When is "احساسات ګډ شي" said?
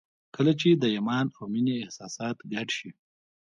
1.83-2.89